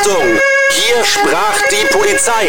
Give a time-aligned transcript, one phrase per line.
[0.00, 0.22] Achtung!
[0.70, 2.46] Hier sprach die Polizei.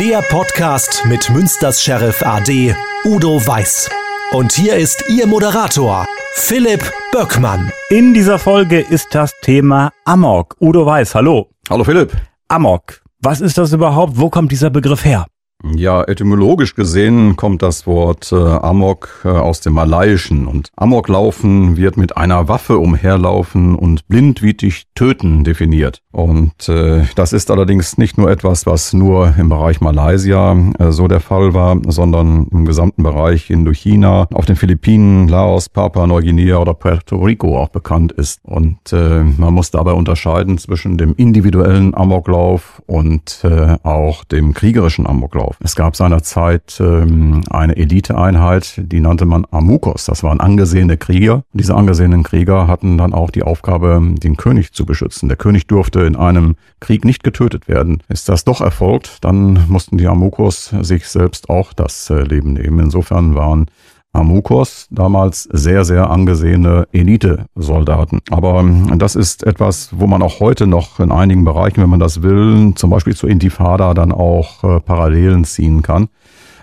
[0.00, 2.74] Der Podcast mit Münsters Sheriff AD
[3.04, 3.88] Udo Weiß.
[4.32, 7.70] Und hier ist Ihr Moderator, Philipp Böckmann.
[7.90, 10.56] In dieser Folge ist das Thema Amok.
[10.60, 11.50] Udo Weiß, hallo.
[11.70, 12.16] Hallo Philipp.
[12.48, 13.00] Amok.
[13.20, 14.14] Was ist das überhaupt?
[14.16, 15.26] Wo kommt dieser Begriff her?
[15.64, 21.96] Ja, etymologisch gesehen kommt das Wort äh, Amok äh, aus dem Malaiischen und Amoklaufen wird
[21.96, 26.00] mit einer Waffe umherlaufen und blindwütig töten definiert.
[26.12, 31.08] Und äh, das ist allerdings nicht nur etwas, was nur im Bereich Malaysia äh, so
[31.08, 37.16] der Fall war, sondern im gesamten Bereich Indochina, auf den Philippinen, Laos, Papua-Neuguinea oder Puerto
[37.16, 38.38] Rico auch bekannt ist.
[38.44, 45.06] Und äh, man muss dabei unterscheiden zwischen dem individuellen Amoklauf und äh, auch dem kriegerischen
[45.08, 45.56] Amoklauf auf.
[45.60, 50.04] Es gab seinerzeit ähm, eine Eliteeinheit, die nannte man Amukos.
[50.04, 51.44] Das waren angesehene Krieger.
[51.52, 55.28] Diese angesehenen Krieger hatten dann auch die Aufgabe, den König zu beschützen.
[55.28, 58.02] Der König durfte in einem Krieg nicht getötet werden.
[58.08, 62.80] Ist das doch erfolgt, dann mussten die Amukos sich selbst auch das äh, Leben nehmen.
[62.80, 63.66] Insofern waren
[64.12, 68.20] Amukos, damals sehr, sehr angesehene Elite-Soldaten.
[68.30, 72.00] Aber ähm, das ist etwas, wo man auch heute noch in einigen Bereichen, wenn man
[72.00, 76.08] das will, zum Beispiel zur Intifada dann auch äh, Parallelen ziehen kann.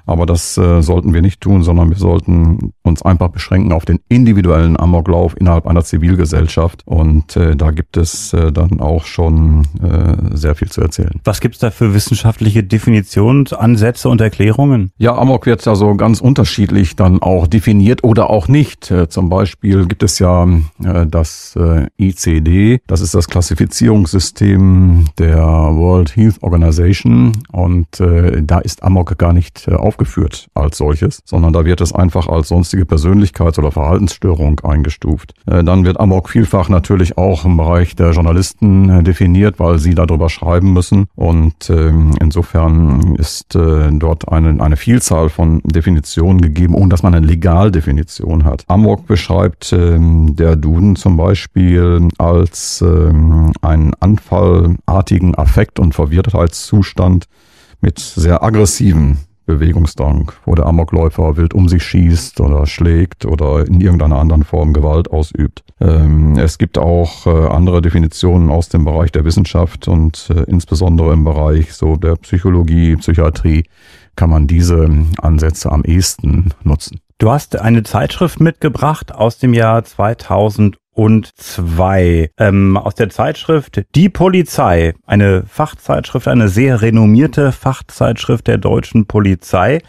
[0.05, 3.99] Aber das äh, sollten wir nicht tun, sondern wir sollten uns einfach beschränken auf den
[4.09, 6.83] individuellen Amoklauf innerhalb einer Zivilgesellschaft.
[6.85, 11.19] Und äh, da gibt es äh, dann auch schon äh, sehr viel zu erzählen.
[11.23, 14.91] Was gibt es da für wissenschaftliche Definitionsansätze und Erklärungen?
[14.97, 18.91] Ja, Amok wird also ganz unterschiedlich dann auch definiert oder auch nicht.
[18.91, 25.37] Äh, zum Beispiel gibt es ja äh, das äh, ICD, das ist das Klassifizierungssystem der
[25.37, 31.81] World Health Organization und da ist Amok gar nicht aufgeführt als solches, sondern da wird
[31.81, 35.33] es einfach als sonstige Persönlichkeits- oder Verhaltensstörung eingestuft.
[35.45, 39.95] Äh, dann wird Amok vielfach natürlich auch im Bereich der Journalisten äh, definiert, weil sie
[39.95, 41.05] darüber schreiben müssen.
[41.15, 47.13] Und ähm, insofern ist äh, dort eine, eine Vielzahl von Definitionen gegeben, ohne dass man
[47.13, 48.65] eine Legaldefinition hat.
[48.67, 57.25] Amok beschreibt ähm, der Duden zum Beispiel als ähm, einen anfallartigen Affekt- und Verwirrtheitszustand
[57.81, 63.81] mit sehr aggressiven Bewegungsdrang, wo der Amokläufer wild um sich schießt oder schlägt oder in
[63.81, 65.63] irgendeiner anderen Form Gewalt ausübt.
[65.79, 71.13] Ähm, es gibt auch äh, andere Definitionen aus dem Bereich der Wissenschaft und äh, insbesondere
[71.13, 73.65] im Bereich so der Psychologie, Psychiatrie
[74.15, 74.89] kann man diese
[75.21, 76.99] Ansätze am ehesten nutzen.
[77.17, 83.83] Du hast eine Zeitschrift mitgebracht aus dem Jahr 2000 und zwei ähm, aus der Zeitschrift
[83.93, 89.81] Die Polizei, eine Fachzeitschrift, eine sehr renommierte Fachzeitschrift der deutschen Polizei.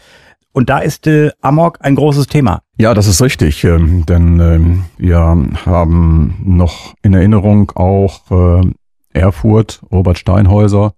[0.51, 2.61] Und da ist äh, Amok ein großes Thema.
[2.77, 5.19] Ja, das ist richtig, ähm, denn ähm, wir
[5.65, 8.69] haben noch in Erinnerung auch äh,
[9.13, 10.93] Erfurt, Robert Steinhäuser,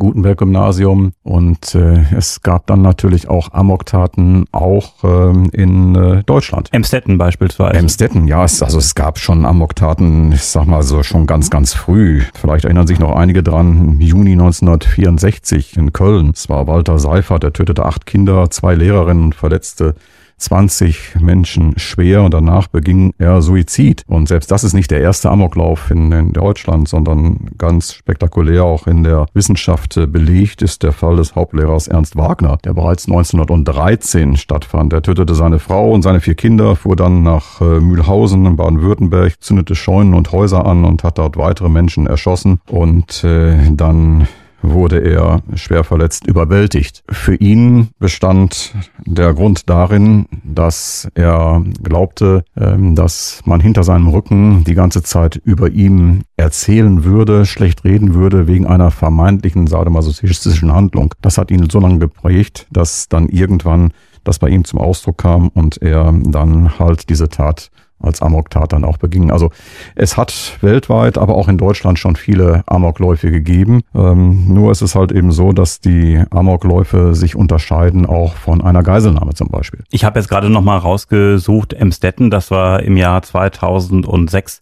[0.00, 6.68] Gutenberg-Gymnasium und äh, es gab dann natürlich auch Amoktaten auch ähm, in äh, Deutschland.
[6.72, 7.78] Emstetten beispielsweise.
[7.78, 11.72] Emstetten, ja, es, also es gab schon Amoktaten, ich sag mal so schon ganz, ganz
[11.72, 12.22] früh.
[12.34, 16.32] Vielleicht erinnern sich noch einige dran, im Juni 1964 in Köln.
[16.34, 19.94] Es war Walter Seifert, der tötete acht Kinder, zwei Lehrerinnen und verletzte
[20.40, 24.04] 20 Menschen schwer und danach beging er Suizid.
[24.06, 28.86] Und selbst das ist nicht der erste Amoklauf in, in Deutschland, sondern ganz spektakulär auch
[28.86, 34.92] in der Wissenschaft belegt ist der Fall des Hauptlehrers Ernst Wagner, der bereits 1913 stattfand.
[34.92, 39.40] Er tötete seine Frau und seine vier Kinder, fuhr dann nach äh, Mühlhausen in Baden-Württemberg,
[39.40, 44.28] zündete Scheunen und Häuser an und hat dort weitere Menschen erschossen und äh, dann
[44.62, 47.02] wurde er schwer verletzt überwältigt.
[47.10, 54.64] Für ihn bestand der Grund darin, dass er glaubte, ähm, dass man hinter seinem Rücken
[54.64, 61.14] die ganze Zeit über ihm erzählen würde, schlecht reden würde wegen einer vermeintlichen sadomasochistischen Handlung.
[61.20, 63.92] Das hat ihn so lange geprägt, dass dann irgendwann
[64.24, 67.70] das bei ihm zum Ausdruck kam und er dann halt diese Tat
[68.00, 69.30] als Amoktat dann auch beging.
[69.30, 69.50] Also
[69.94, 73.82] es hat weltweit, aber auch in Deutschland schon viele Amokläufe gegeben.
[73.94, 78.82] Ähm, nur ist es halt eben so, dass die Amokläufe sich unterscheiden auch von einer
[78.82, 79.80] Geiselnahme zum Beispiel.
[79.90, 84.60] Ich habe jetzt gerade noch mal rausgesucht, Emstetten, das war im Jahr 2006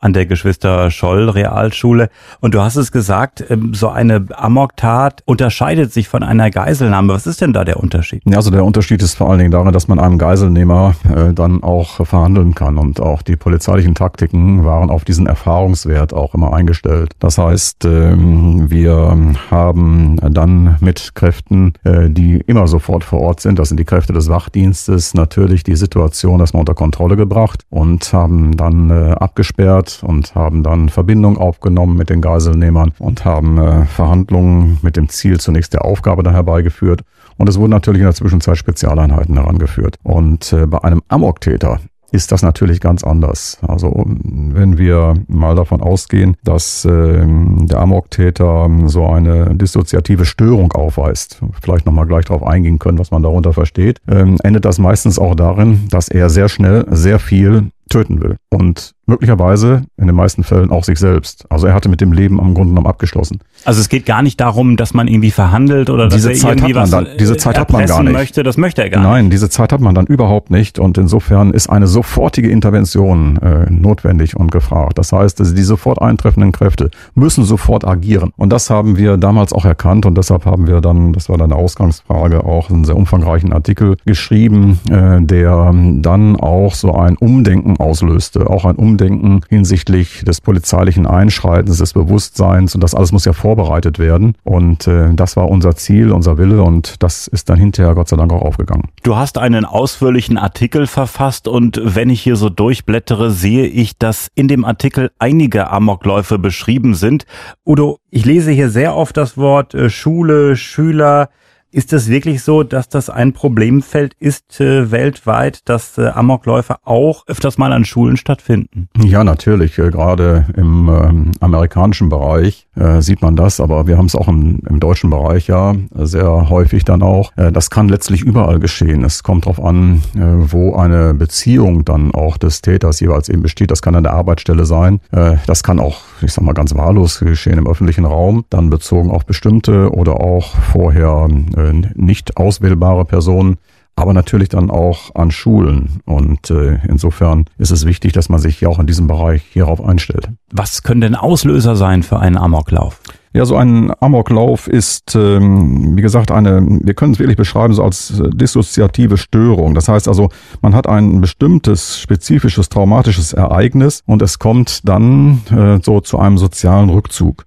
[0.00, 2.08] an der Geschwister Scholl Realschule.
[2.40, 7.12] Und du hast es gesagt, ähm, so eine Amoktat unterscheidet sich von einer Geiselnahme.
[7.12, 8.22] Was ist denn da der Unterschied?
[8.24, 11.62] Ja, also der Unterschied ist vor allen Dingen darin, dass man einem Geiselnehmer äh, dann
[11.62, 12.78] auch verhandeln kann.
[12.78, 17.12] Und auch die polizeilichen Taktiken waren auf diesen Erfahrungswert auch immer eingestellt.
[17.18, 19.16] Das heißt, ähm, wir
[19.50, 24.12] haben dann mit Kräften, äh, die immer sofort vor Ort sind, das sind die Kräfte
[24.12, 30.34] des Wachdienstes, natürlich die Situation erstmal unter Kontrolle gebracht und haben dann äh, abgesperrt, und
[30.34, 35.72] haben dann Verbindung aufgenommen mit den Geiselnehmern und haben äh, Verhandlungen mit dem Ziel zunächst
[35.72, 37.02] der Aufgabe da herbeigeführt.
[37.36, 39.96] Und es wurden natürlich in der Zwischenzeit Spezialeinheiten herangeführt.
[40.02, 41.80] Und äh, bei einem Amoktäter
[42.12, 43.58] ist das natürlich ganz anders.
[43.66, 51.40] Also wenn wir mal davon ausgehen, dass äh, der Amoktäter so eine dissoziative Störung aufweist,
[51.62, 55.34] vielleicht nochmal gleich darauf eingehen können, was man darunter versteht, äh, endet das meistens auch
[55.34, 58.36] darin, dass er sehr schnell sehr viel töten will.
[58.50, 61.44] Und möglicherweise in den meisten Fällen auch sich selbst.
[61.50, 63.40] Also er hatte mit dem Leben am Grunde genommen abgeschlossen.
[63.64, 66.58] Also es geht gar nicht darum, dass man irgendwie verhandelt oder diese dass er Zeit
[66.58, 68.12] irgendwie hat man was dann, diese Zeit hat man gar nicht.
[68.12, 68.42] möchte.
[68.42, 69.34] Das möchte er gar Nein, nicht.
[69.34, 74.36] diese Zeit hat man dann überhaupt nicht und insofern ist eine sofortige Intervention äh, notwendig
[74.36, 74.96] und gefragt.
[74.96, 79.52] Das heißt, also die sofort eintreffenden Kräfte müssen sofort agieren und das haben wir damals
[79.52, 82.96] auch erkannt und deshalb haben wir dann, das war dann eine Ausgangsfrage, auch einen sehr
[82.96, 88.99] umfangreichen Artikel geschrieben, äh, der dann auch so ein Umdenken auslöste, auch ein Umdenken
[89.48, 95.12] hinsichtlich des polizeilichen Einschreitens, des Bewusstseins und das alles muss ja vorbereitet werden und äh,
[95.14, 98.42] das war unser Ziel, unser Wille und das ist dann hinterher Gott sei Dank auch
[98.42, 98.88] aufgegangen.
[99.02, 104.28] Du hast einen ausführlichen Artikel verfasst und wenn ich hier so durchblättere, sehe ich, dass
[104.34, 107.24] in dem Artikel einige Amokläufe beschrieben sind.
[107.64, 111.30] Udo, ich lese hier sehr oft das Wort äh, Schule, Schüler.
[111.72, 117.24] Ist es wirklich so, dass das ein Problemfeld ist äh, weltweit, dass äh, Amokläufe auch
[117.28, 118.88] öfters mal an Schulen stattfinden?
[118.98, 119.78] Ja, natürlich.
[119.78, 124.26] Äh, Gerade im ähm, amerikanischen Bereich äh, sieht man das, aber wir haben es auch
[124.26, 127.30] im, im deutschen Bereich ja sehr häufig dann auch.
[127.36, 129.04] Äh, das kann letztlich überall geschehen.
[129.04, 133.70] Es kommt darauf an, äh, wo eine Beziehung dann auch des Täters jeweils eben besteht.
[133.70, 135.00] Das kann an der Arbeitsstelle sein.
[135.12, 139.10] Äh, das kann auch, ich sag mal, ganz wahllos geschehen im öffentlichen Raum, dann bezogen
[139.10, 143.58] auf bestimmte oder auch vorher äh, nicht auswählbare Personen
[144.00, 146.00] aber natürlich dann auch an Schulen.
[146.06, 150.30] Und äh, insofern ist es wichtig, dass man sich auch in diesem Bereich hierauf einstellt.
[150.50, 153.00] Was können denn Auslöser sein für einen Amoklauf?
[153.32, 157.84] Ja, so ein Amoklauf ist, ähm, wie gesagt, eine, wir können es wirklich beschreiben, so
[157.84, 159.76] als äh, dissoziative Störung.
[159.76, 160.30] Das heißt also,
[160.62, 166.38] man hat ein bestimmtes, spezifisches, traumatisches Ereignis und es kommt dann äh, so zu einem
[166.38, 167.44] sozialen Rückzug.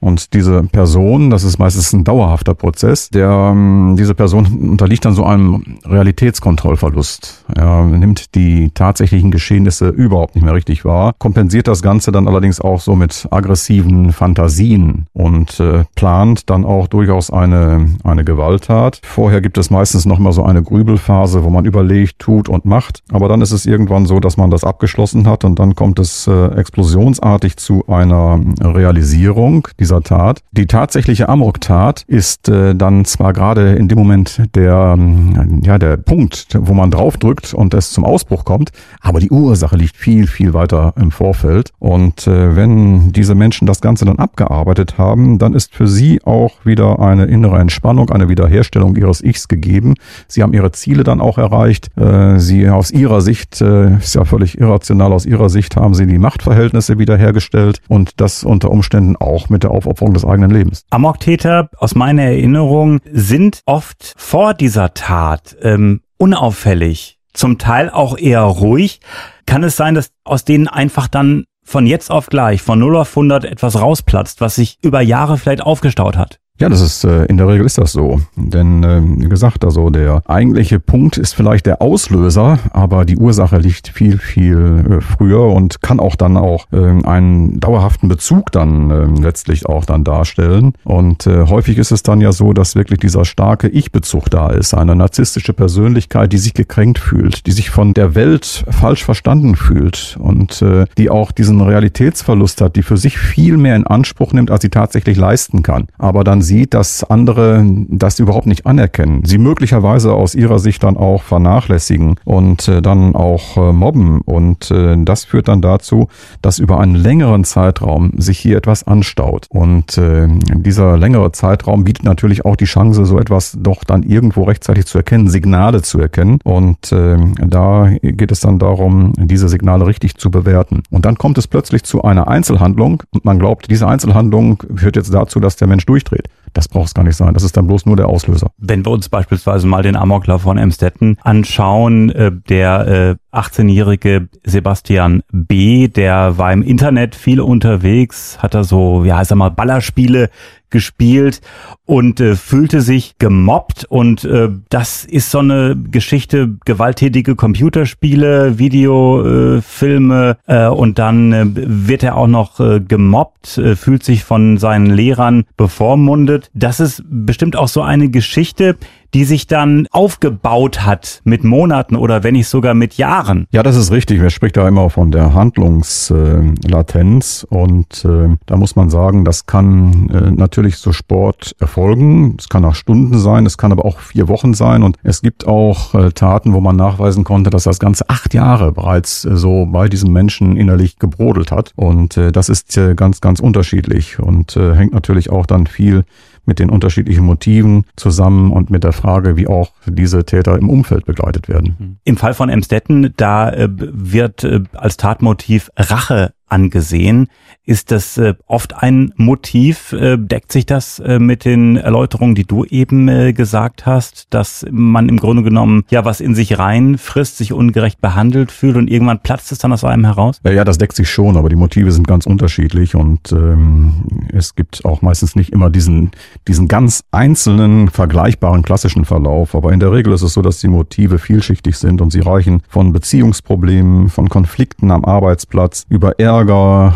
[0.00, 5.14] Und diese Person, das ist meistens ein dauerhafter Prozess, der ähm, diese Person unterliegt dann
[5.14, 7.44] so einem Realitätskontrollverlust.
[7.54, 12.60] Er nimmt die tatsächlichen Geschehnisse überhaupt nicht mehr richtig wahr, kompensiert das Ganze dann allerdings
[12.60, 19.00] auch so mit aggressiven Fantasien und äh, plant dann auch durchaus eine, eine Gewalttat.
[19.04, 23.02] Vorher gibt es meistens noch mal so eine Grübelphase, wo man überlegt, tut und macht.
[23.12, 26.26] Aber dann ist es irgendwann so, dass man das abgeschlossen hat und dann kommt es
[26.26, 30.42] äh, explosionsartig zu einer Realisierung dieser Tat.
[30.52, 35.96] Die tatsächliche Amok-Tat ist äh, dann zwar gerade in dem Moment der, ähm, ja, der
[35.96, 38.70] Punkt, wo man draufdrückt und es zum Ausbruch kommt,
[39.00, 41.72] aber die Ursache liegt viel, viel weiter im Vorfeld.
[41.80, 46.64] Und äh, wenn diese Menschen das Ganze dann abgearbeitet haben, dann ist für sie auch
[46.64, 49.94] wieder eine innere Entspannung, eine Wiederherstellung ihres Ichs gegeben.
[50.28, 51.88] Sie haben ihre Ziele dann auch erreicht.
[51.96, 56.06] Äh, sie aus ihrer Sicht, äh, ist ja völlig irrational, aus ihrer Sicht haben sie
[56.06, 60.84] die Machtverhältnisse wiederhergestellt und das unter Umständen auch mit der Aufopferung des eigenen Lebens.
[60.90, 68.42] Amoktäter, aus meiner Erinnerung, sind oft vor dieser Tat ähm, unauffällig, zum Teil auch eher
[68.42, 69.00] ruhig.
[69.46, 73.10] Kann es sein, dass aus denen einfach dann von jetzt auf gleich, von 0 auf
[73.10, 76.40] 100 etwas rausplatzt, was sich über Jahre vielleicht aufgestaut hat?
[76.60, 78.20] Ja, das ist äh, in der Regel ist das so.
[78.36, 83.56] Denn äh, wie gesagt, also der eigentliche Punkt ist vielleicht der Auslöser, aber die Ursache
[83.56, 88.90] liegt viel, viel äh, früher und kann auch dann auch äh, einen dauerhaften Bezug dann
[88.90, 90.74] äh, letztlich auch dann darstellen.
[90.84, 94.74] Und äh, häufig ist es dann ja so, dass wirklich dieser starke Ich-Bezug da ist,
[94.74, 100.18] eine narzisstische Persönlichkeit, die sich gekränkt fühlt, die sich von der Welt falsch verstanden fühlt
[100.20, 104.50] und äh, die auch diesen Realitätsverlust hat, die für sich viel mehr in Anspruch nimmt,
[104.50, 105.86] als sie tatsächlich leisten kann.
[105.96, 109.22] Aber dann sieht, dass andere das überhaupt nicht anerkennen.
[109.24, 114.20] Sie möglicherweise aus ihrer Sicht dann auch vernachlässigen und äh, dann auch äh, mobben.
[114.22, 116.08] Und äh, das führt dann dazu,
[116.42, 119.46] dass über einen längeren Zeitraum sich hier etwas anstaut.
[119.48, 124.42] Und äh, dieser längere Zeitraum bietet natürlich auch die Chance, so etwas doch dann irgendwo
[124.42, 126.38] rechtzeitig zu erkennen, Signale zu erkennen.
[126.42, 130.82] Und da geht es dann darum, diese Signale richtig zu bewerten.
[130.90, 135.12] Und dann kommt es plötzlich zu einer Einzelhandlung und man glaubt, diese Einzelhandlung führt jetzt
[135.14, 136.28] dazu, dass der Mensch durchdreht.
[136.52, 137.34] Das braucht es gar nicht sein.
[137.34, 138.50] Das ist dann bloß nur der Auslöser.
[138.58, 145.22] Wenn wir uns beispielsweise mal den Amoklauf von Emstetten anschauen, äh, der äh, 18-jährige Sebastian
[145.32, 150.30] B., der war im Internet viel unterwegs, hat da so, ja, ich sag mal, Ballerspiele
[150.70, 151.40] gespielt
[151.84, 160.36] und äh, fühlte sich gemobbt und äh, das ist so eine Geschichte, gewalttätige Computerspiele, Videofilme
[160.46, 164.86] äh, und dann äh, wird er auch noch äh, gemobbt, äh, fühlt sich von seinen
[164.86, 166.50] Lehrern bevormundet.
[166.54, 168.76] Das ist bestimmt auch so eine Geschichte,
[169.14, 173.46] die sich dann aufgebaut hat mit Monaten oder wenn nicht sogar mit Jahren.
[173.50, 174.20] Ja, das ist richtig.
[174.20, 180.10] Wer spricht da immer von der Handlungslatenz und äh, da muss man sagen, das kann
[180.10, 182.36] äh, natürlich so Sport erfolgen.
[182.38, 185.46] Es kann auch Stunden sein, es kann aber auch vier Wochen sein und es gibt
[185.46, 189.66] auch äh, Taten, wo man nachweisen konnte, dass das Ganze acht Jahre bereits äh, so
[189.66, 194.56] bei diesem Menschen innerlich gebrodelt hat und äh, das ist äh, ganz, ganz unterschiedlich und
[194.56, 196.04] äh, hängt natürlich auch dann viel
[196.44, 201.06] mit den unterschiedlichen Motiven zusammen und mit der Frage, wie auch diese Täter im Umfeld
[201.06, 201.98] begleitet werden.
[202.04, 207.28] Im Fall von Emstetten, da äh, wird äh, als Tatmotiv Rache angesehen.
[207.64, 209.92] Ist das äh, oft ein Motiv?
[209.92, 214.66] Äh, deckt sich das äh, mit den Erläuterungen, die du eben äh, gesagt hast, dass
[214.70, 219.20] man im Grunde genommen ja was in sich reinfrisst, sich ungerecht behandelt fühlt und irgendwann
[219.20, 220.40] platzt es dann aus einem heraus?
[220.42, 224.56] Ja, ja das deckt sich schon, aber die Motive sind ganz unterschiedlich und ähm, es
[224.56, 226.10] gibt auch meistens nicht immer diesen,
[226.48, 229.54] diesen ganz einzelnen, vergleichbaren klassischen Verlauf.
[229.54, 232.62] Aber in der Regel ist es so, dass die Motive vielschichtig sind und sie reichen
[232.68, 236.39] von Beziehungsproblemen, von Konflikten am Arbeitsplatz über Ärger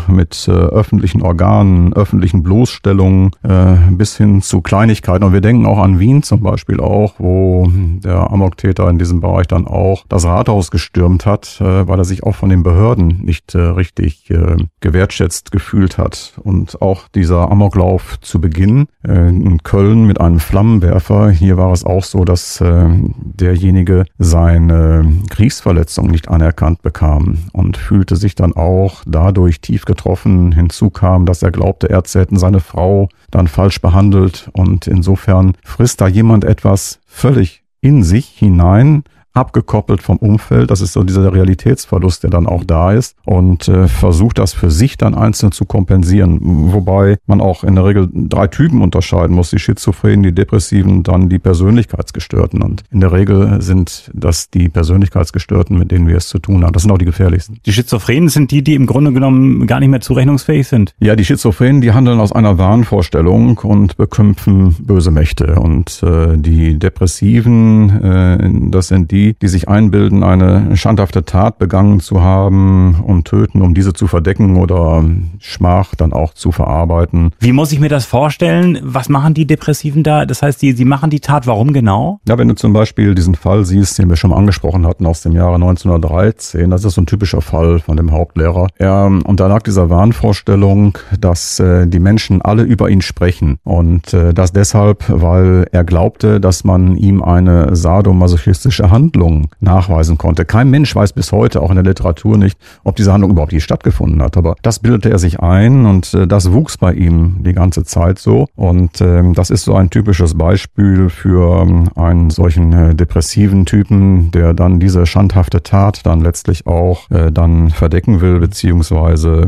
[0.07, 5.23] mit äh, öffentlichen Organen, öffentlichen Bloßstellungen äh, bis hin zu Kleinigkeiten.
[5.23, 9.47] Und wir denken auch an Wien zum Beispiel auch, wo der Amoktäter in diesem Bereich
[9.47, 13.55] dann auch das Rathaus gestürmt hat, äh, weil er sich auch von den Behörden nicht
[13.55, 16.33] äh, richtig äh, gewertschätzt gefühlt hat.
[16.43, 21.83] Und auch dieser Amoklauf zu Beginn äh, in Köln mit einem Flammenwerfer, hier war es
[21.83, 29.03] auch so, dass derjenige seine Kriegsverletzung nicht anerkannt bekam und fühlte sich dann auch
[29.35, 34.49] dadurch tief getroffen, Hinzu kam, dass er glaubte, Ärzte hätten seine Frau dann falsch behandelt.
[34.53, 39.03] Und insofern frisst da jemand etwas völlig in sich hinein,
[39.35, 40.71] abgekoppelt vom Umfeld.
[40.71, 44.71] Das ist so dieser Realitätsverlust, der dann auch da ist und äh, versucht das für
[44.71, 46.39] sich dann einzeln zu kompensieren.
[46.73, 49.49] Wobei man auch in der Regel drei Typen unterscheiden muss.
[49.49, 52.61] Die Schizophrenen, die Depressiven, dann die Persönlichkeitsgestörten.
[52.61, 56.73] Und in der Regel sind das die Persönlichkeitsgestörten, mit denen wir es zu tun haben.
[56.73, 57.59] Das sind auch die gefährlichsten.
[57.65, 60.93] Die Schizophrenen sind die, die im Grunde genommen gar nicht mehr zurechnungsfähig sind.
[60.99, 65.55] Ja, die Schizophrenen, die handeln aus einer Wahnvorstellung und bekämpfen böse Mächte.
[65.55, 71.99] Und äh, die Depressiven, äh, das sind die, die, sich einbilden, eine schandhafte Tat begangen
[71.99, 75.03] zu haben und töten, um diese zu verdecken oder
[75.39, 77.31] Schmach dann auch zu verarbeiten.
[77.39, 78.79] Wie muss ich mir das vorstellen?
[78.83, 80.25] Was machen die Depressiven da?
[80.25, 82.19] Das heißt, die, sie machen die Tat, warum genau?
[82.27, 85.21] Ja, wenn du zum Beispiel diesen Fall siehst, den wir schon mal angesprochen hatten aus
[85.21, 88.67] dem Jahre 1913, das ist so ein typischer Fall von dem Hauptlehrer.
[88.77, 94.51] Er unterlag dieser Wahnvorstellung, dass äh, die Menschen alle über ihn sprechen und äh, das
[94.51, 100.43] deshalb, weil er glaubte, dass man ihm eine sadomasochistische Hand Handlung nachweisen konnte.
[100.43, 103.61] Kein Mensch weiß bis heute, auch in der Literatur nicht, ob diese Handlung überhaupt je
[103.61, 104.35] stattgefunden hat.
[104.35, 108.19] Aber das bildete er sich ein und äh, das wuchs bei ihm die ganze Zeit
[108.19, 108.47] so.
[108.55, 114.31] Und ähm, das ist so ein typisches Beispiel für ähm, einen solchen äh, depressiven Typen,
[114.31, 119.47] der dann diese schandhafte Tat dann letztlich auch äh, dann verdecken will, beziehungsweise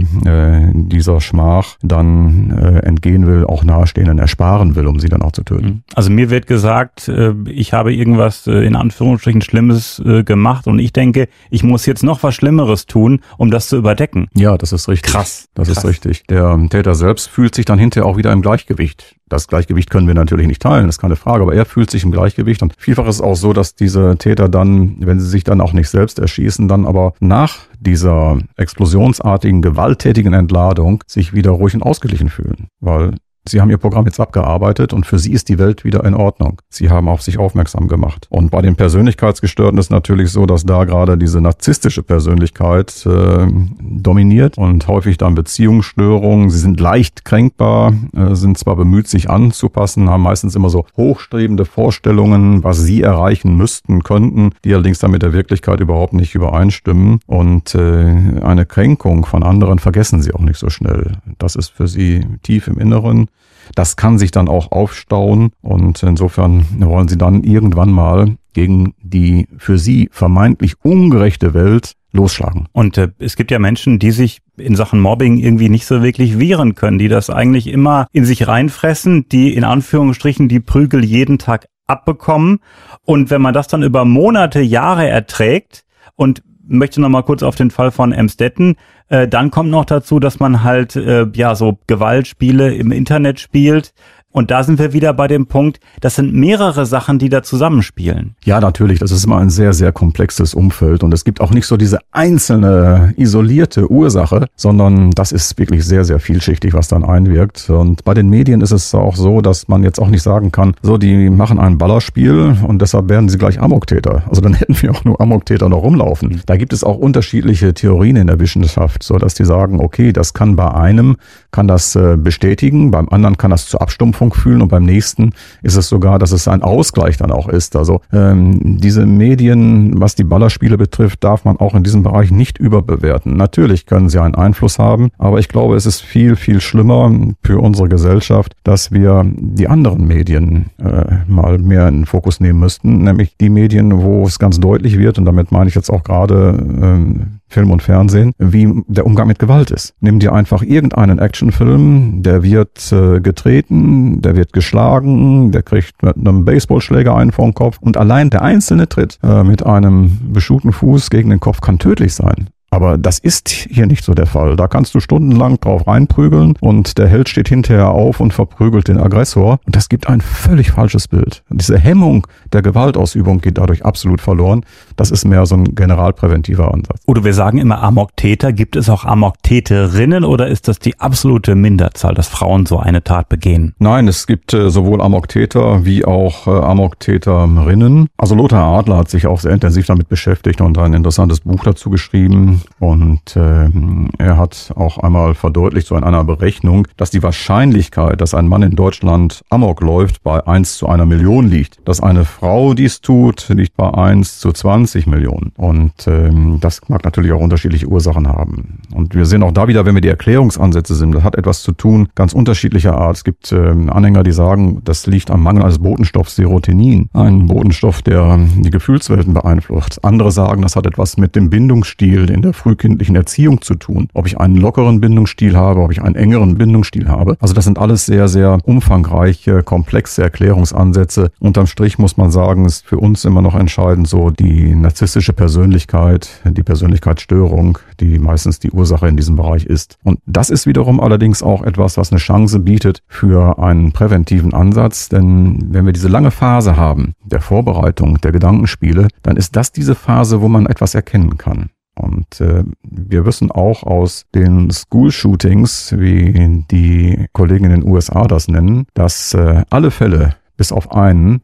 [0.73, 2.51] dieser Schmach dann
[2.83, 5.83] entgehen will, auch Nahestehenden ersparen will, um sie dann auch zu töten.
[5.95, 7.11] Also mir wird gesagt,
[7.45, 12.21] ich habe irgendwas in Anführungsstrichen Schlimmes äh, gemacht und ich denke, ich muss jetzt noch
[12.23, 14.27] was Schlimmeres tun, um das zu überdecken.
[14.35, 15.11] Ja, das ist richtig.
[15.11, 15.47] Krass.
[15.53, 15.77] Das Krass.
[15.79, 16.23] ist richtig.
[16.27, 19.15] Der Täter selbst fühlt sich dann hinterher auch wieder im Gleichgewicht.
[19.29, 22.03] Das Gleichgewicht können wir natürlich nicht teilen, das ist keine Frage, aber er fühlt sich
[22.03, 25.43] im Gleichgewicht und vielfach ist es auch so, dass diese Täter dann, wenn sie sich
[25.43, 31.75] dann auch nicht selbst erschießen, dann aber nach dieser explosionsartigen, gewalttätigen Entladung sich wieder ruhig
[31.75, 33.15] und ausgeglichen fühlen, weil
[33.47, 36.61] Sie haben Ihr Programm jetzt abgearbeitet und für Sie ist die Welt wieder in Ordnung.
[36.69, 38.27] Sie haben auf sich aufmerksam gemacht.
[38.29, 43.47] Und bei den Persönlichkeitsgestörten ist natürlich so, dass da gerade diese narzisstische Persönlichkeit äh,
[43.79, 46.49] dominiert und häufig dann Beziehungsstörungen.
[46.49, 51.65] Sie sind leicht kränkbar, äh, sind zwar bemüht, sich anzupassen, haben meistens immer so hochstrebende
[51.65, 57.19] Vorstellungen, was sie erreichen müssten, könnten, die allerdings dann mit der Wirklichkeit überhaupt nicht übereinstimmen.
[57.25, 61.13] Und äh, eine Kränkung von anderen vergessen sie auch nicht so schnell.
[61.37, 63.29] Das ist für sie tief im Inneren.
[63.75, 69.47] Das kann sich dann auch aufstauen und insofern wollen sie dann irgendwann mal gegen die
[69.57, 72.67] für sie vermeintlich ungerechte Welt losschlagen.
[72.71, 76.39] Und äh, es gibt ja Menschen, die sich in Sachen Mobbing irgendwie nicht so wirklich
[76.39, 81.37] wehren können, die das eigentlich immer in sich reinfressen, die in Anführungsstrichen die Prügel jeden
[81.37, 82.59] Tag abbekommen.
[83.03, 85.83] Und wenn man das dann über Monate, Jahre erträgt
[86.15, 88.75] und möchte noch mal kurz auf den Fall von Emstetten
[89.09, 93.93] Äh, dann kommt noch dazu, dass man halt äh, ja so Gewaltspiele im Internet spielt.
[94.37, 98.35] Und da sind wir wieder bei dem Punkt, das sind mehrere Sachen, die da zusammenspielen.
[98.45, 98.99] Ja, natürlich.
[98.99, 101.01] Das ist immer ein sehr, sehr komplexes Umfeld.
[101.01, 106.05] Und es gibt auch nicht so diese einzelne, isolierte Ursache, sondern das ist wirklich sehr,
[106.05, 107.67] sehr vielschichtig, was dann einwirkt.
[107.71, 110.75] Und bei den Medien ist es auch so, dass man jetzt auch nicht sagen kann,
[110.83, 114.21] so, die machen ein Ballerspiel und deshalb werden sie gleich Amoktäter.
[114.29, 116.43] Also dann hätten wir auch nur Amoktäter noch rumlaufen.
[116.45, 120.35] Da gibt es auch unterschiedliche Theorien in der Wissenschaft, so dass die sagen, okay, das
[120.35, 121.17] kann bei einem,
[121.49, 125.31] kann das äh, bestätigen, beim anderen kann das zur Abstumpfung Verknüpfung fühlen und beim nächsten
[125.61, 127.75] ist es sogar, dass es ein Ausgleich dann auch ist.
[127.75, 132.57] Also ähm, diese Medien, was die Ballerspiele betrifft, darf man auch in diesem Bereich nicht
[132.57, 133.35] überbewerten.
[133.35, 137.11] Natürlich können sie einen Einfluss haben, aber ich glaube, es ist viel, viel schlimmer
[137.43, 142.59] für unsere Gesellschaft, dass wir die anderen Medien äh, mal mehr in den Fokus nehmen
[142.59, 146.03] müssten, nämlich die Medien, wo es ganz deutlich wird, und damit meine ich jetzt auch
[146.03, 149.93] gerade ähm, Film und Fernsehen, wie der Umgang mit Gewalt ist.
[149.99, 156.17] Nimm dir einfach irgendeinen Actionfilm, der wird äh, getreten, der wird geschlagen, der kriegt mit
[156.17, 160.71] einem Baseballschläger einen vor den Kopf und allein der einzelne Tritt äh, mit einem beschuhten
[160.71, 162.49] Fuß gegen den Kopf kann tödlich sein.
[162.69, 164.55] Aber das ist hier nicht so der Fall.
[164.55, 168.99] Da kannst du stundenlang drauf reinprügeln und der Held steht hinterher auf und verprügelt den
[168.99, 169.59] Aggressor.
[169.65, 171.43] Und das gibt ein völlig falsches Bild.
[171.49, 174.65] Und diese Hemmung der Gewaltausübung geht dadurch absolut verloren.
[174.97, 177.01] Das ist mehr so ein generalpräventiver Ansatz.
[177.05, 178.51] Oder wir sagen immer Amoktäter.
[178.51, 183.29] Gibt es auch Amoktäterinnen oder ist das die absolute Minderzahl, dass Frauen so eine Tat
[183.29, 183.75] begehen?
[183.79, 188.09] Nein, es gibt äh, sowohl Amoktäter wie auch äh, Amoktäterinnen.
[188.17, 191.89] Also Lothar Adler hat sich auch sehr intensiv damit beschäftigt und ein interessantes Buch dazu
[191.89, 193.69] geschrieben und äh,
[194.17, 198.63] er hat auch einmal verdeutlicht, so in einer Berechnung, dass die Wahrscheinlichkeit, dass ein Mann
[198.63, 201.79] in Deutschland Amok läuft, bei 1 zu einer Million liegt.
[201.85, 205.51] Dass eine Frau dies tut, liegt bei 1 zu 20 Millionen.
[205.57, 208.79] Und ähm, das mag natürlich auch unterschiedliche Ursachen haben.
[208.93, 211.71] Und wir sehen auch da wieder, wenn wir die Erklärungsansätze sind, das hat etwas zu
[211.71, 213.17] tun, ganz unterschiedlicher Art.
[213.17, 218.01] Es gibt ähm, Anhänger, die sagen, das liegt am Mangel eines Botenstoffs Serotonin, ein Botenstoff,
[218.01, 220.03] der die Gefühlswelten beeinflusst.
[220.03, 224.09] Andere sagen, das hat etwas mit dem Bindungsstil in der frühkindlichen Erziehung zu tun.
[224.13, 227.37] Ob ich einen lockeren Bindungsstil habe, ob ich einen engeren Bindungsstil habe.
[227.39, 231.31] Also das sind alles sehr, sehr umfangreiche, komplexe Erklärungsansätze.
[231.39, 236.29] Unterm Strich muss man sagen, ist für uns immer noch entscheidend so die narzisstische Persönlichkeit,
[236.45, 239.97] die Persönlichkeitsstörung, die meistens die Ursache in diesem Bereich ist.
[240.03, 245.09] Und das ist wiederum allerdings auch etwas, was eine Chance bietet für einen präventiven Ansatz.
[245.09, 249.95] Denn wenn wir diese lange Phase haben, der Vorbereitung, der Gedankenspiele, dann ist das diese
[249.95, 251.69] Phase, wo man etwas erkennen kann.
[251.97, 258.47] Und äh, wir wissen auch aus den School-Shootings, wie die Kollegen in den USA das
[258.47, 261.41] nennen, dass äh, alle Fälle, bis auf einen,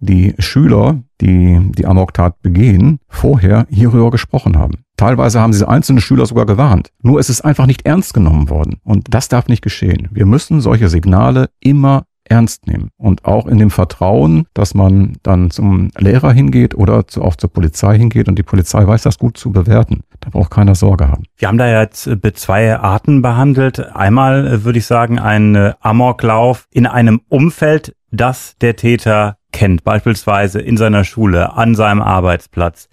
[0.00, 4.84] die Schüler, die die Amoktat begehen, vorher hierüber gesprochen haben.
[4.96, 6.90] Teilweise haben diese einzelnen Schüler sogar gewarnt.
[7.02, 8.80] Nur es ist einfach nicht ernst genommen worden.
[8.84, 10.08] Und das darf nicht geschehen.
[10.12, 12.90] Wir müssen solche Signale immer ernst nehmen.
[12.96, 17.52] Und auch in dem Vertrauen, dass man dann zum Lehrer hingeht oder zu, auch zur
[17.52, 20.00] Polizei hingeht und die Polizei weiß das gut zu bewerten.
[20.20, 21.24] Da braucht keiner Sorge haben.
[21.36, 23.80] Wir haben da jetzt äh, zwei Arten behandelt.
[23.94, 29.84] Einmal äh, würde ich sagen, ein äh, Amoklauf in einem Umfeld, das der Täter kennt,
[29.84, 32.88] beispielsweise in seiner Schule, an seinem Arbeitsplatz.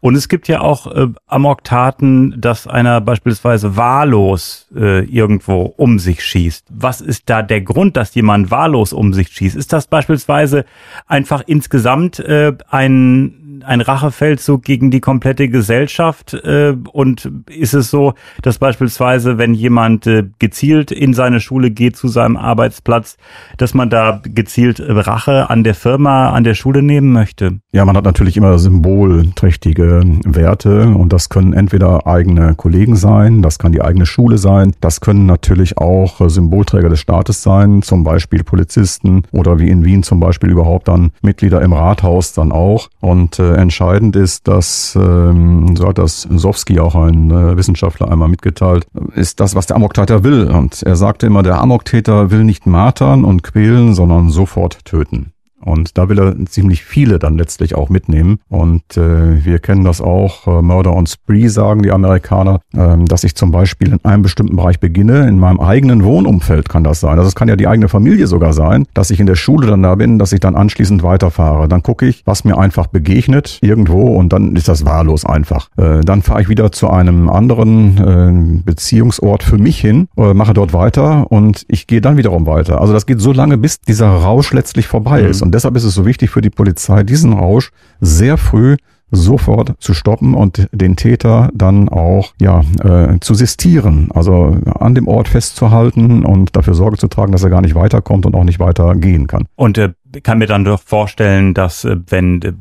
[0.00, 6.24] Und es gibt ja auch äh, Amoktaten, dass einer beispielsweise wahllos äh, irgendwo um sich
[6.24, 6.68] schießt.
[6.70, 9.56] Was ist da der Grund, dass jemand wahllos um sich schießt?
[9.56, 10.64] Ist das beispielsweise
[11.06, 16.34] einfach insgesamt äh, ein ein Rachefeldzug gegen die komplette Gesellschaft?
[16.34, 21.96] Äh, und ist es so, dass beispielsweise, wenn jemand äh, gezielt in seine Schule geht,
[21.96, 23.16] zu seinem Arbeitsplatz,
[23.56, 27.60] dass man da gezielt Rache an der Firma, an der Schule nehmen möchte?
[27.72, 33.58] Ja, man hat natürlich immer symbolträchtige Werte und das können entweder eigene Kollegen sein, das
[33.58, 38.44] kann die eigene Schule sein, das können natürlich auch Symbolträger des Staates sein, zum Beispiel
[38.44, 42.88] Polizisten oder wie in Wien zum Beispiel überhaupt dann Mitglieder im Rathaus dann auch.
[43.00, 48.28] Und äh, entscheidend ist, dass, ähm, so hat das Sowski auch ein äh, Wissenschaftler einmal
[48.28, 50.48] mitgeteilt, ist das, was der Amoktäter will.
[50.50, 55.32] Und er sagte immer, der Amoktäter will nicht martern und quälen, sondern sofort töten.
[55.60, 58.38] Und da will er ziemlich viele dann letztlich auch mitnehmen.
[58.48, 63.24] Und äh, wir kennen das auch, äh, Murder on Spree sagen die Amerikaner, äh, dass
[63.24, 67.18] ich zum Beispiel in einem bestimmten Bereich beginne, in meinem eigenen Wohnumfeld kann das sein.
[67.18, 69.82] Also es kann ja die eigene Familie sogar sein, dass ich in der Schule dann
[69.82, 71.68] da bin, dass ich dann anschließend weiterfahre.
[71.68, 75.68] Dann gucke ich, was mir einfach begegnet irgendwo und dann ist das wahllos einfach.
[75.76, 80.52] Äh, dann fahre ich wieder zu einem anderen äh, Beziehungsort für mich hin, äh, mache
[80.52, 82.80] dort weiter und ich gehe dann wiederum weiter.
[82.80, 85.28] Also das geht so lange, bis dieser Rausch letztlich vorbei mhm.
[85.28, 85.45] ist.
[85.46, 88.76] Und deshalb ist es so wichtig für die Polizei, diesen Rausch sehr früh
[89.12, 95.06] sofort zu stoppen und den Täter dann auch ja äh, zu sistieren, also an dem
[95.06, 98.58] Ort festzuhalten und dafür Sorge zu tragen, dass er gar nicht weiterkommt und auch nicht
[98.58, 99.46] weiter gehen kann.
[99.54, 99.92] Und äh,
[100.24, 102.52] kann mir dann doch vorstellen, dass äh, wenn äh,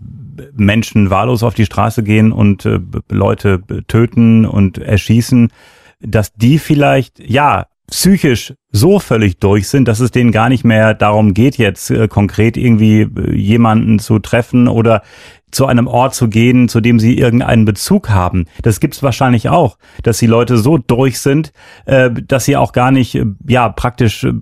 [0.53, 5.49] Menschen wahllos auf die Straße gehen und äh, Leute töten und erschießen,
[6.01, 10.93] dass die vielleicht ja psychisch so völlig durch sind, dass es denen gar nicht mehr
[10.93, 15.01] darum geht, jetzt äh, konkret irgendwie äh, jemanden zu treffen oder
[15.55, 18.45] zu einem Ort zu gehen, zu dem sie irgendeinen Bezug haben.
[18.61, 21.53] Das gibt's wahrscheinlich auch, dass die Leute so durch sind,
[21.85, 24.33] äh, dass sie auch gar nicht äh, ja praktisch äh,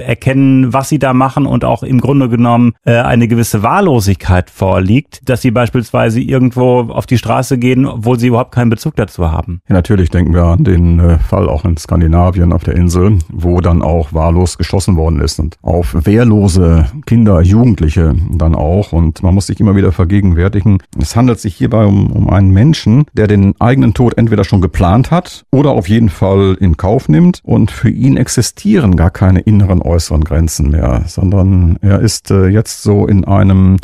[0.00, 5.28] erkennen, was sie da machen und auch im Grunde genommen äh, eine gewisse Wahllosigkeit vorliegt,
[5.28, 9.60] dass sie beispielsweise irgendwo auf die Straße gehen, wo sie überhaupt keinen Bezug dazu haben.
[9.68, 13.60] Ja, natürlich denken wir an den äh, Fall auch in Skandinavien auf der Insel, wo
[13.60, 19.34] dann auch wahllos geschossen worden ist und auf wehrlose Kinder, Jugendliche dann auch und man
[19.34, 23.26] muss sich immer wieder vergegenwärtigen, verdeutlichen, es handelt sich hierbei um, um einen Menschen, der
[23.26, 27.70] den eigenen Tod entweder schon geplant hat oder auf jeden Fall in Kauf nimmt und
[27.70, 33.06] für ihn existieren gar keine inneren äußeren Grenzen mehr, sondern er ist äh, jetzt so
[33.06, 33.78] in einem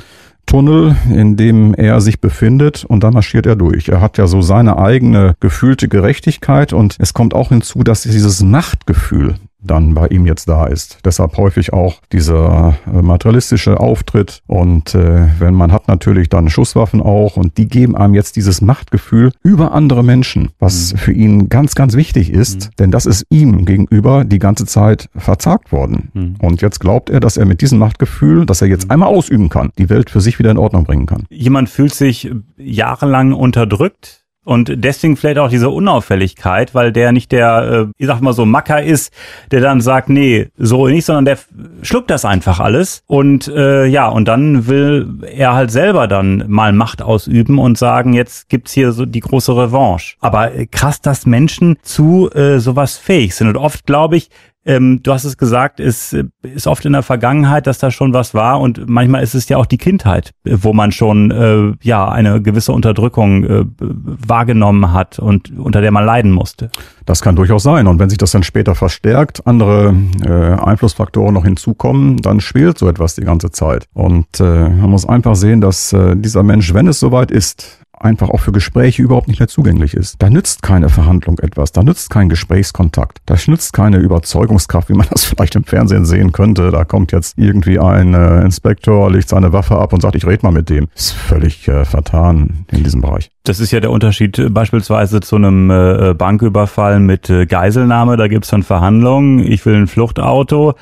[0.46, 3.88] Tunnel, in dem er sich befindet und dann marschiert er durch.
[3.88, 8.42] Er hat ja so seine eigene gefühlte Gerechtigkeit und es kommt auch hinzu, dass dieses
[8.42, 10.98] Machtgefühl, dann bei ihm jetzt da ist.
[11.04, 17.02] Deshalb häufig auch dieser äh, materialistische Auftritt und äh, wenn man hat natürlich dann Schusswaffen
[17.02, 20.98] auch und die geben einem jetzt dieses Machtgefühl über andere Menschen, was mhm.
[20.98, 22.76] für ihn ganz, ganz wichtig ist, mhm.
[22.78, 26.10] denn das ist ihm gegenüber die ganze Zeit verzagt worden.
[26.14, 26.36] Mhm.
[26.40, 28.92] Und jetzt glaubt er, dass er mit diesem Machtgefühl, das er jetzt mhm.
[28.92, 31.24] einmal ausüben kann, die Welt für sich wieder in Ordnung bringen kann.
[31.30, 37.87] Jemand fühlt sich jahrelang unterdrückt, und deswegen vielleicht auch diese Unauffälligkeit, weil der nicht der,
[37.87, 39.12] äh, ich sag mal so, Macker ist,
[39.50, 41.38] der dann sagt, nee, so nicht, sondern der
[41.82, 43.02] schluckt das einfach alles.
[43.06, 48.14] Und äh, ja, und dann will er halt selber dann mal Macht ausüben und sagen,
[48.14, 50.16] jetzt gibt's hier so die große Revanche.
[50.20, 53.48] Aber äh, krass, dass Menschen zu äh, sowas fähig sind.
[53.48, 54.30] Und oft, glaube ich,
[54.68, 58.35] ähm, du hast es gesagt, es ist oft in der Vergangenheit, dass da schon was
[58.35, 62.42] war und manchmal ist es ja auch die Kindheit, wo man schon äh, ja eine
[62.42, 66.70] gewisse Unterdrückung äh, wahrgenommen hat und unter der man leiden musste.
[67.07, 71.44] Das kann durchaus sein und wenn sich das dann später verstärkt, andere äh, Einflussfaktoren noch
[71.44, 75.94] hinzukommen, dann schwelt so etwas die ganze Zeit und äh, man muss einfach sehen, dass
[75.94, 79.94] äh, dieser Mensch, wenn es soweit ist, einfach auch für Gespräche überhaupt nicht mehr zugänglich
[79.94, 80.16] ist.
[80.20, 85.06] Da nützt keine Verhandlung etwas, da nützt kein Gesprächskontakt, da nützt keine Überzeugungskraft, wie man
[85.11, 86.70] das vielleicht im Fernsehen sehen könnte.
[86.70, 90.44] Da kommt jetzt irgendwie ein äh, Inspektor, legt seine Waffe ab und sagt, ich rede
[90.44, 90.88] mal mit dem.
[90.94, 93.30] Ist völlig äh, vertan in diesem Bereich.
[93.44, 98.16] Das ist ja der Unterschied äh, beispielsweise zu einem äh, Banküberfall mit äh, Geiselnahme.
[98.16, 99.38] Da gibt's dann Verhandlungen.
[99.40, 100.74] Ich will ein Fluchtauto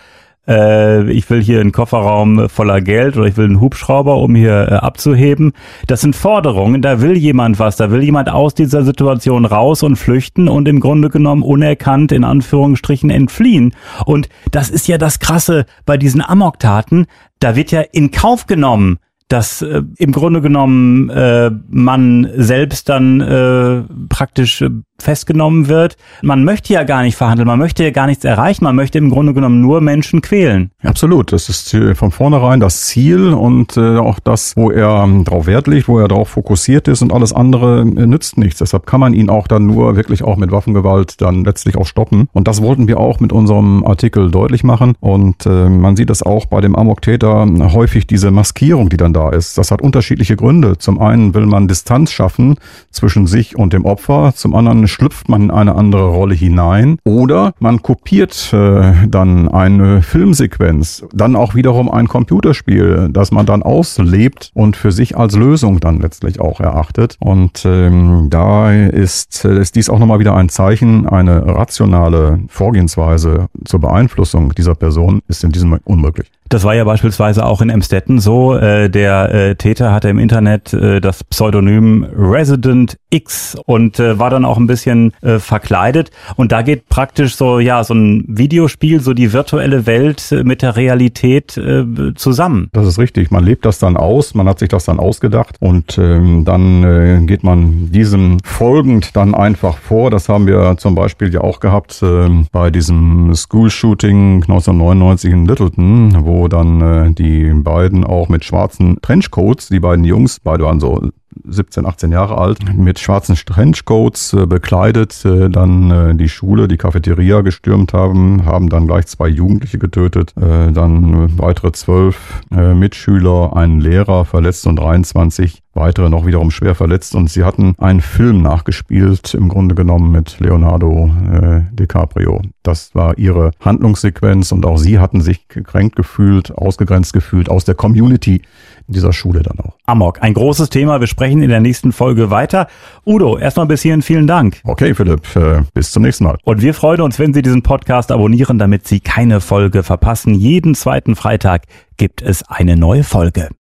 [0.49, 4.69] äh, ich will hier einen Kofferraum voller Geld oder ich will einen Hubschrauber, um hier
[4.71, 5.53] äh, abzuheben.
[5.87, 9.97] Das sind Forderungen, da will jemand was, da will jemand aus dieser Situation raus und
[9.97, 13.75] flüchten und im Grunde genommen unerkannt in Anführungsstrichen entfliehen.
[14.05, 17.07] Und das ist ja das Krasse bei diesen Amoktaten,
[17.39, 23.21] da wird ja in Kauf genommen, dass äh, im Grunde genommen äh, man selbst dann
[23.21, 25.97] äh, praktisch äh, festgenommen wird.
[26.23, 29.11] Man möchte ja gar nicht verhandeln, man möchte ja gar nichts erreichen, man möchte im
[29.11, 30.71] Grunde genommen nur Menschen quälen.
[30.83, 35.47] Absolut, das ist von vornherein das Ziel und äh, auch das, wo er ähm, darauf
[35.47, 38.59] Wert legt, wo er darauf fokussiert ist und alles andere äh, nützt nichts.
[38.59, 42.29] Deshalb kann man ihn auch dann nur wirklich auch mit Waffengewalt dann letztlich auch stoppen.
[42.33, 44.95] Und das wollten wir auch mit unserem Artikel deutlich machen.
[45.01, 49.31] Und äh, man sieht es auch bei dem Amok-Täter häufig diese Maskierung, die dann da
[49.31, 49.59] ist.
[49.59, 50.79] Das hat unterschiedliche Gründe.
[50.79, 52.57] Zum einen will man Distanz schaffen
[52.91, 57.53] zwischen sich und dem Opfer, zum anderen schlüpft man in eine andere Rolle hinein oder
[57.59, 64.51] man kopiert äh, dann eine Filmsequenz, dann auch wiederum ein Computerspiel, das man dann auslebt
[64.55, 67.17] und für sich als Lösung dann letztlich auch erachtet.
[67.21, 73.81] Und ähm, da ist, ist dies auch nochmal wieder ein Zeichen, eine rationale Vorgehensweise zur
[73.81, 76.31] Beeinflussung dieser Person ist in diesem unmöglich.
[76.49, 78.57] Das war ja beispielsweise auch in Emstetten so.
[78.57, 84.31] Äh, der äh, Täter hatte im Internet äh, das Pseudonym Resident X und äh, war
[84.31, 86.11] dann auch ein bisschen äh, verkleidet.
[86.37, 90.63] Und da geht praktisch so, ja, so ein Videospiel, so die virtuelle Welt äh, mit
[90.63, 92.69] der Realität äh, zusammen.
[92.73, 93.31] Das ist richtig.
[93.31, 97.21] Man lebt das dann aus, man hat sich das dann ausgedacht und ähm, dann äh,
[97.27, 100.11] geht man diesem folgend dann einfach vor.
[100.11, 106.25] Das haben wir zum Beispiel ja auch gehabt äh, bei diesem School-Shooting 1999 in Littleton,
[106.25, 111.11] wo dann äh, die beiden auch mit schwarzen Trenchcoats, die beiden Jungs, beide waren so
[111.45, 116.77] 17, 18 Jahre alt, mit schwarzen Trenchcoats äh, bekleidet, äh, dann äh, die Schule, die
[116.77, 123.57] Cafeteria gestürmt haben, haben dann gleich zwei Jugendliche getötet, äh, dann weitere zwölf äh, Mitschüler,
[123.57, 128.43] einen Lehrer verletzt und 23 weitere noch wiederum schwer verletzt und sie hatten einen Film
[128.43, 132.43] nachgespielt, im Grunde genommen mit Leonardo äh, DiCaprio.
[132.63, 137.75] Das war ihre Handlungssequenz und auch sie hatten sich gekränkt gefühlt, ausgegrenzt gefühlt aus der
[137.75, 138.43] Community
[138.89, 139.77] dieser Schule dann auch.
[139.87, 141.01] Amok, ein großes Thema.
[141.01, 142.69] Wir sprechen in der nächsten Folge weiter.
[143.05, 144.61] Udo, erstmal bis hierhin vielen Dank.
[144.65, 146.39] Okay, Philipp, äh, bis zum nächsten Mal.
[146.45, 150.35] Und wir freuen uns, wenn Sie diesen Podcast abonnieren, damit Sie keine Folge verpassen.
[150.35, 151.63] Jeden zweiten Freitag
[151.97, 153.49] gibt es eine neue Folge.